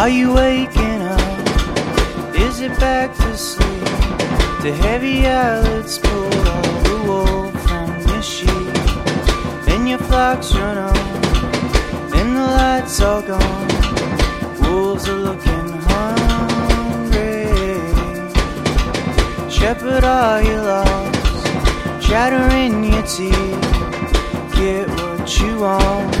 [0.00, 1.20] Are you waking up?
[2.34, 3.84] Is it back to sleep?
[4.62, 8.74] The heavy eyelids pull all the wool from your sheet.
[9.66, 10.96] Then your flocks run on,
[12.16, 13.68] and the lights all gone.
[14.62, 17.52] Wolves are looking hungry.
[19.50, 21.44] Shepherd, are you lost?
[22.00, 23.60] Chatter in your teeth.
[24.54, 26.16] Get what you want,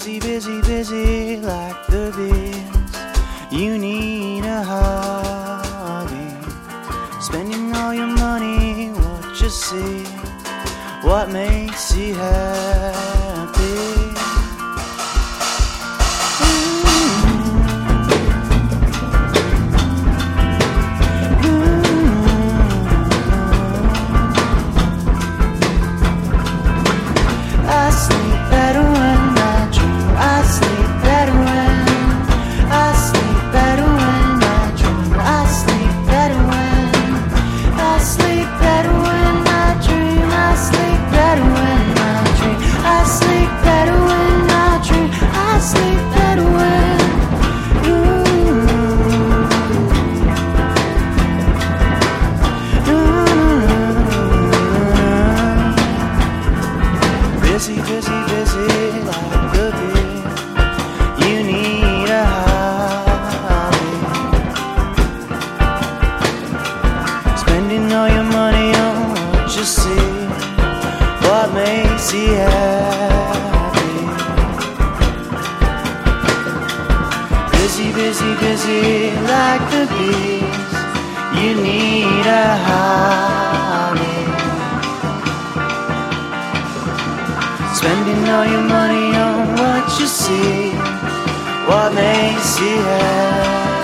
[0.00, 3.60] Busy, busy, busy like the bees.
[3.60, 6.16] You need a hobby.
[7.20, 10.04] Spending all your money, what you see,
[11.02, 13.19] what makes you happy.
[82.00, 82.50] Need a.
[87.74, 90.70] Spending all your money on what you see,
[91.68, 93.79] what makes you happy.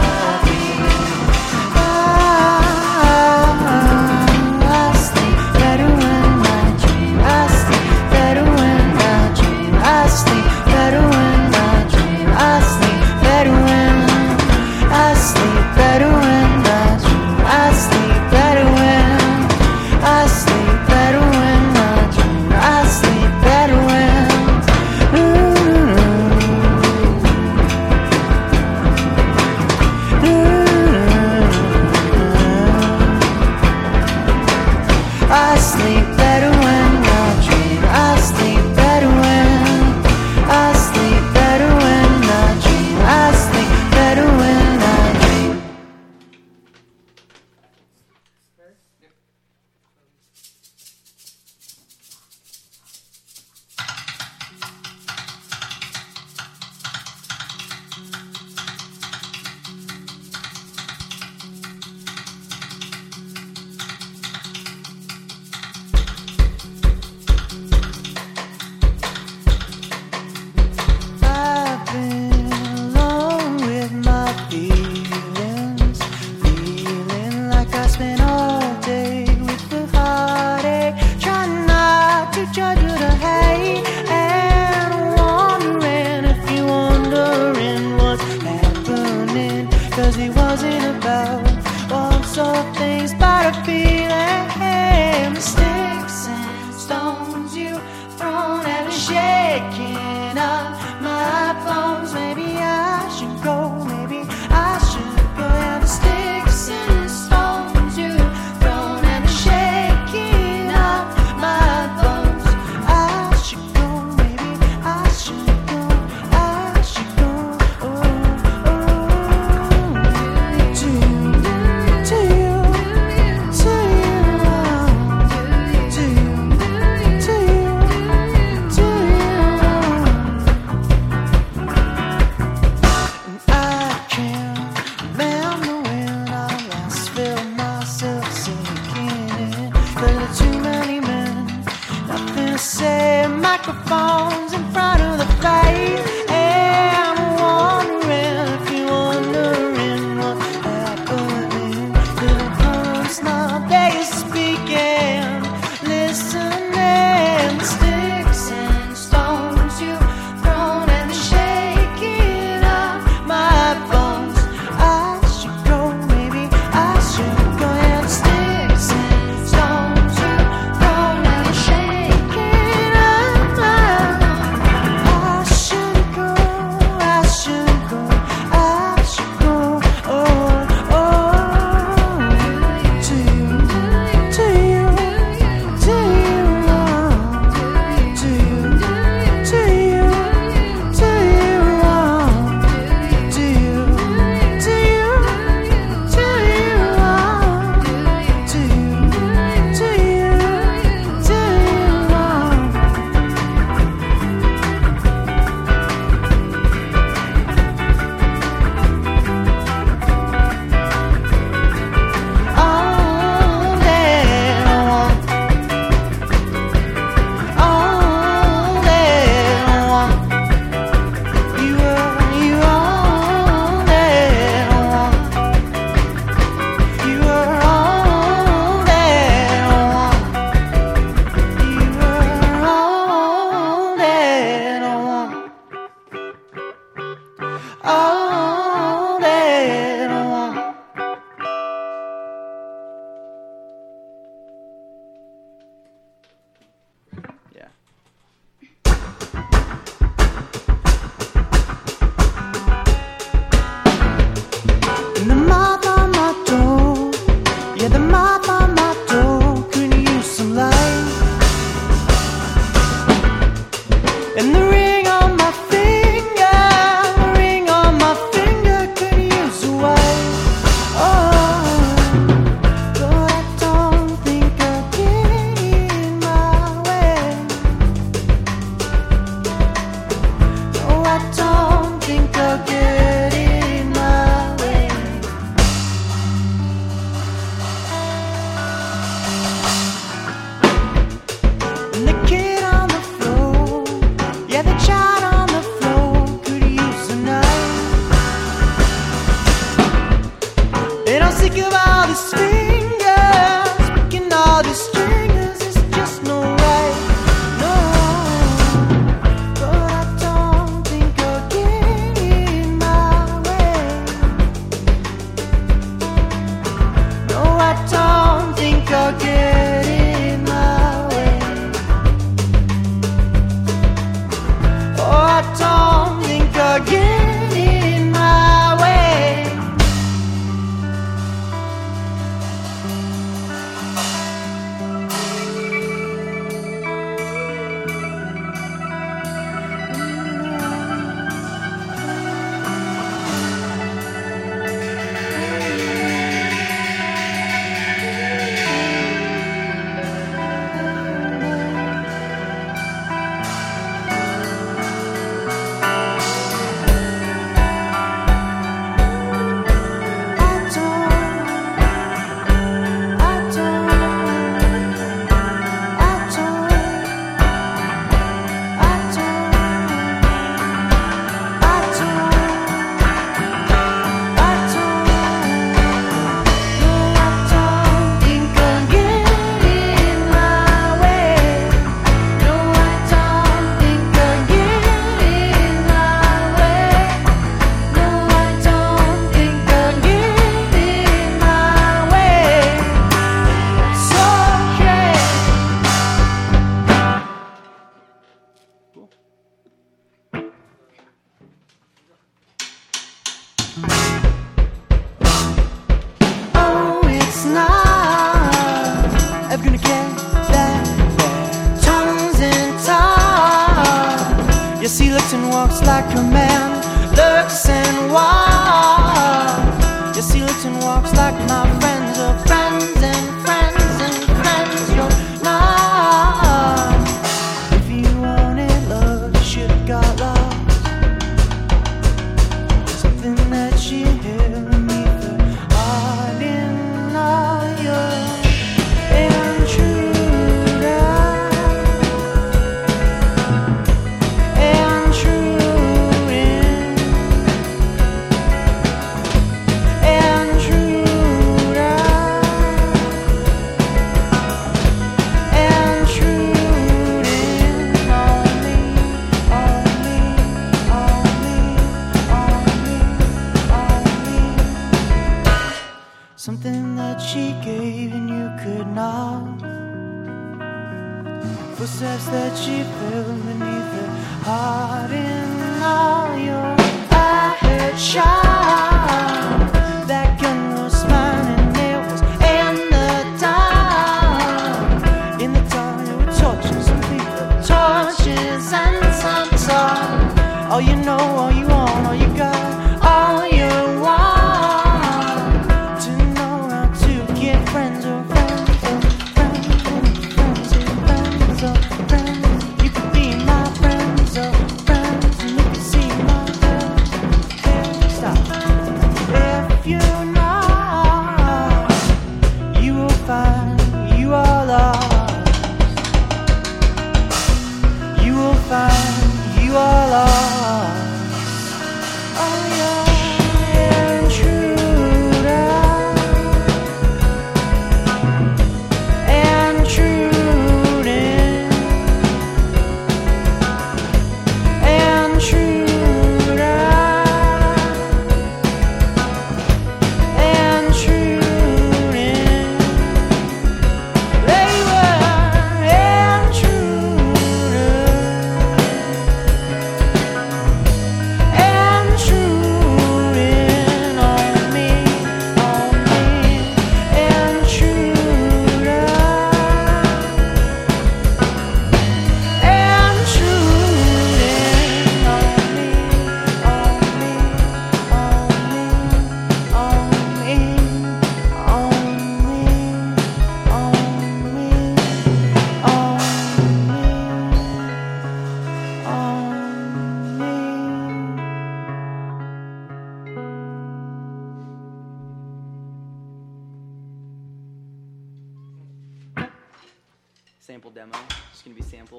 [318.88, 319.45] Don't think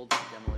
[0.06, 0.57] gonna be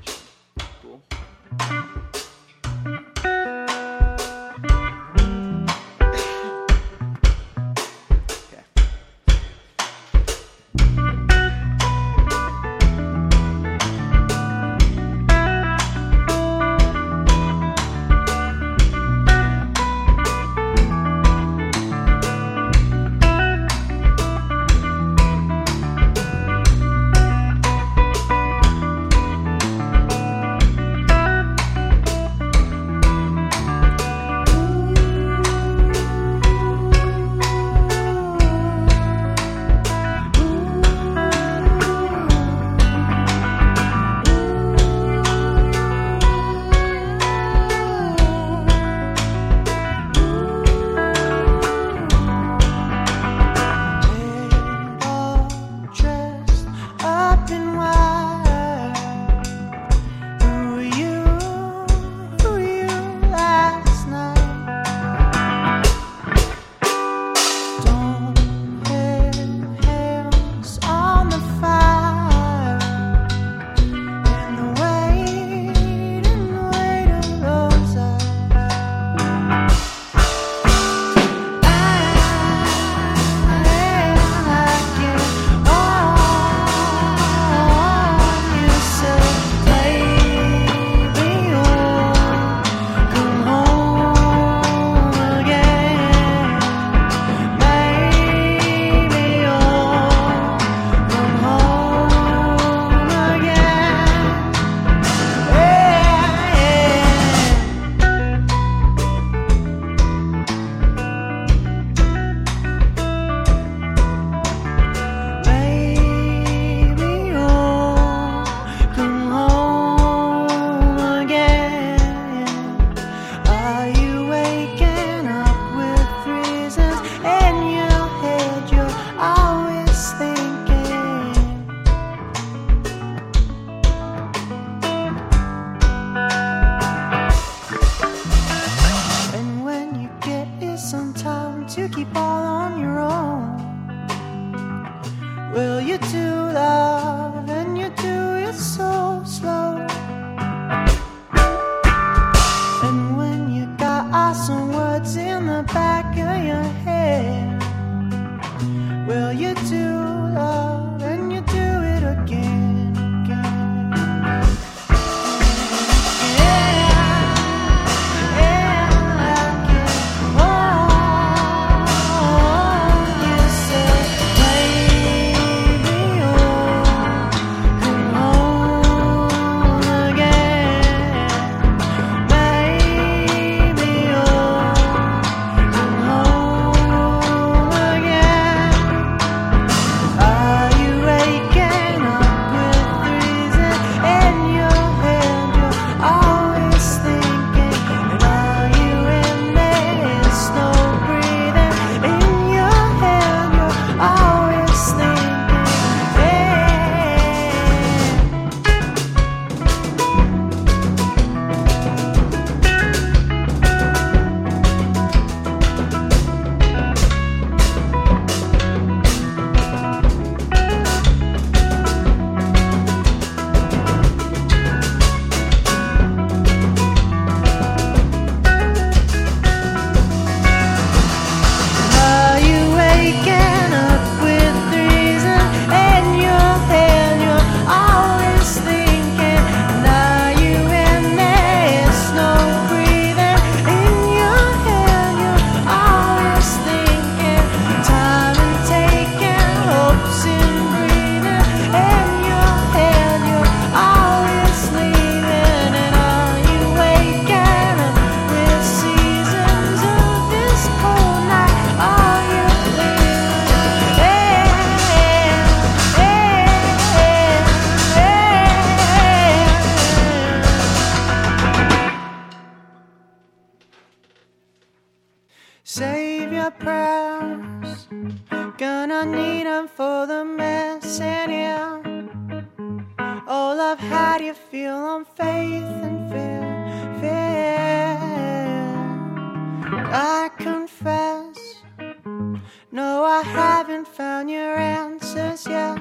[294.40, 295.78] your answers yet.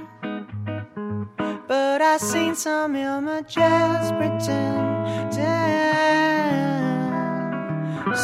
[1.68, 4.98] But I've seen some humor just pretending.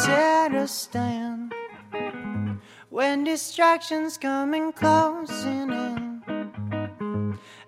[0.03, 1.53] Settle stand
[2.89, 6.05] when distractions coming closing in.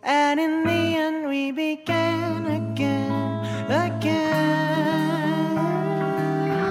[0.03, 3.45] And in the end, we began again,
[3.85, 4.77] again.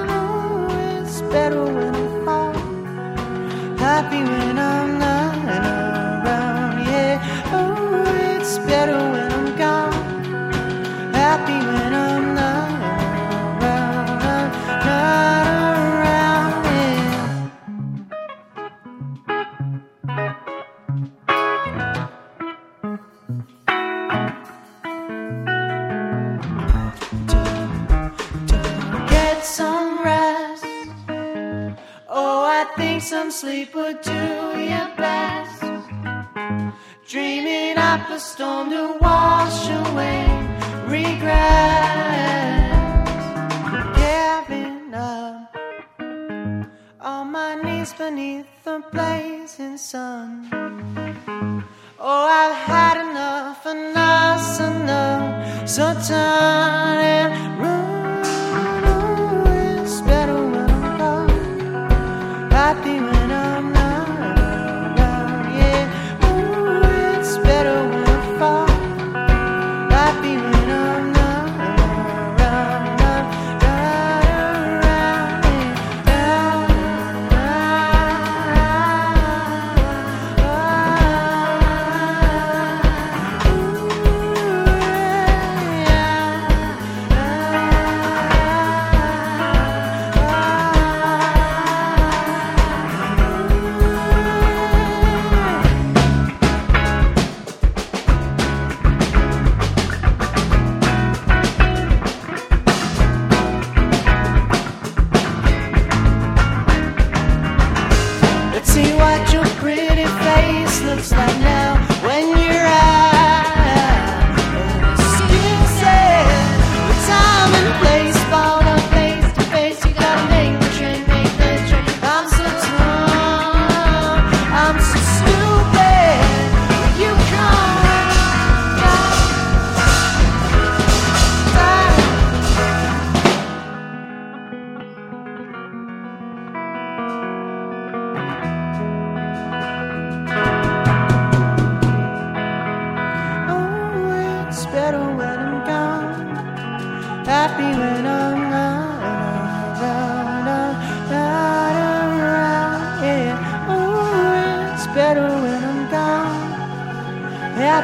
[0.08, 2.54] Oh, it's better when I fall,
[3.78, 5.05] happy when I'm not.
[8.66, 9.25] better when
[38.26, 39.05] like a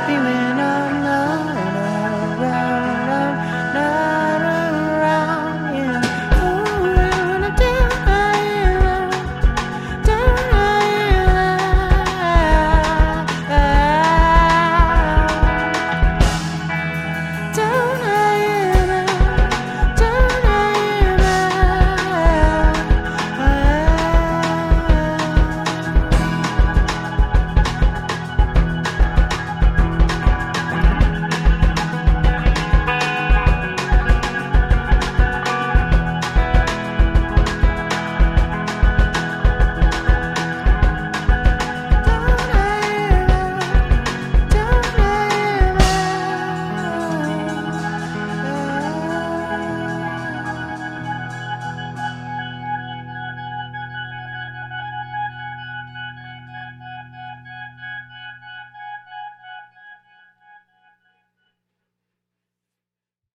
[0.05, 0.42] Oh,